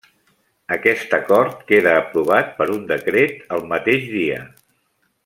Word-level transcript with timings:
Aquest 0.75 1.11
acord 1.17 1.61
queda 1.71 1.93
aprovat 1.99 2.49
per 2.63 2.69
un 2.79 2.83
decret 2.93 3.47
el 3.59 3.65
mateix 3.75 4.09
dia. 4.19 4.41